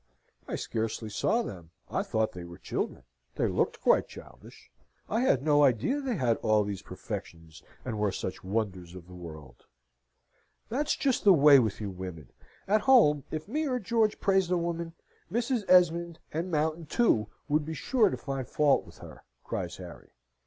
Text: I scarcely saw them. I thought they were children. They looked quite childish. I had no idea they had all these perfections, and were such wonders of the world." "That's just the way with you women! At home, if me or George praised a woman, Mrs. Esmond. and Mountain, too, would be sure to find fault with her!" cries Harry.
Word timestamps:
I 0.47 0.55
scarcely 0.55 1.09
saw 1.09 1.43
them. 1.43 1.69
I 1.87 2.01
thought 2.01 2.31
they 2.31 2.43
were 2.43 2.57
children. 2.57 3.03
They 3.35 3.47
looked 3.47 3.81
quite 3.81 4.07
childish. 4.07 4.71
I 5.07 5.19
had 5.19 5.43
no 5.43 5.61
idea 5.63 6.01
they 6.01 6.15
had 6.15 6.37
all 6.37 6.63
these 6.63 6.81
perfections, 6.81 7.61
and 7.85 7.99
were 7.99 8.11
such 8.11 8.43
wonders 8.43 8.95
of 8.95 9.05
the 9.05 9.13
world." 9.13 9.67
"That's 10.69 10.95
just 10.95 11.23
the 11.23 11.33
way 11.33 11.59
with 11.59 11.79
you 11.79 11.91
women! 11.91 12.31
At 12.67 12.81
home, 12.89 13.25
if 13.29 13.47
me 13.47 13.67
or 13.67 13.77
George 13.77 14.19
praised 14.19 14.49
a 14.49 14.57
woman, 14.57 14.93
Mrs. 15.31 15.69
Esmond. 15.69 16.17
and 16.33 16.49
Mountain, 16.49 16.87
too, 16.87 17.29
would 17.47 17.63
be 17.63 17.75
sure 17.75 18.09
to 18.09 18.17
find 18.17 18.47
fault 18.47 18.83
with 18.87 18.97
her!" 19.05 19.23
cries 19.43 19.77
Harry. 19.77 20.13